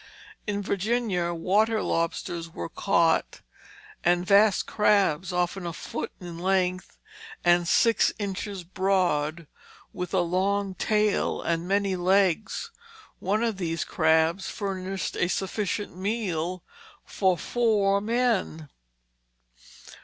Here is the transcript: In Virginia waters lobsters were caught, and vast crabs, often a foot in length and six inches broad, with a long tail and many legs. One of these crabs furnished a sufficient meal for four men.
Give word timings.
In 0.47 0.63
Virginia 0.63 1.31
waters 1.31 1.83
lobsters 1.83 2.49
were 2.51 2.69
caught, 2.69 3.41
and 4.03 4.25
vast 4.25 4.65
crabs, 4.65 5.31
often 5.31 5.67
a 5.67 5.73
foot 5.73 6.11
in 6.19 6.39
length 6.39 6.97
and 7.45 7.67
six 7.67 8.11
inches 8.17 8.63
broad, 8.63 9.45
with 9.93 10.11
a 10.11 10.21
long 10.21 10.73
tail 10.73 11.39
and 11.43 11.67
many 11.67 11.95
legs. 11.95 12.71
One 13.19 13.43
of 13.43 13.57
these 13.57 13.83
crabs 13.85 14.49
furnished 14.49 15.15
a 15.17 15.27
sufficient 15.27 15.95
meal 15.95 16.63
for 17.05 17.37
four 17.37 18.01
men. 18.01 18.69